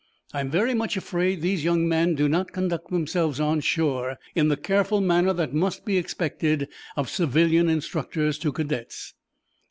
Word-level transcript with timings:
I 0.33 0.39
am 0.39 0.49
very 0.49 0.73
much 0.73 0.97
afraid 0.97 1.41
these 1.43 1.63
young 1.63 1.87
men 1.87 2.15
do 2.15 2.27
not 2.27 2.53
conduct 2.53 2.89
themselves, 2.89 3.39
on 3.39 3.59
shore, 3.59 4.17
in 4.33 4.47
the 4.47 4.57
careful 4.57 4.99
manner 4.99 5.31
that 5.31 5.53
must 5.53 5.85
be 5.85 5.97
expected 5.99 6.69
of 6.97 7.07
civilian 7.07 7.69
instructors 7.69 8.39
to 8.39 8.51
cadets." 8.51 9.13